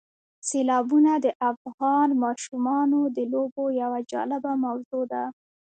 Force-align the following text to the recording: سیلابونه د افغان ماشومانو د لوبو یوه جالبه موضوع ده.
سیلابونه 0.47 1.11
د 1.25 1.27
افغان 1.51 2.09
ماشومانو 2.23 2.99
د 3.15 3.17
لوبو 3.33 3.63
یوه 3.81 3.99
جالبه 4.11 4.51
موضوع 4.65 5.03
ده. 5.11 5.23